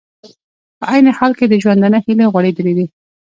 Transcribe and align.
په 0.79 0.85
عین 0.91 1.05
حال 1.17 1.31
کې 1.39 1.45
د 1.47 1.53
ژوندانه 1.63 1.97
هیلې 2.05 2.25
غوړېدلې 2.31 2.73
دي 2.77 2.85